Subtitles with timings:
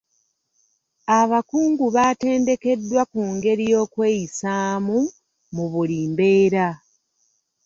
[1.19, 4.97] Abakungu baatendekeddwa ku ngeri y'okweyisaamu
[5.53, 6.67] mu buli mbeera.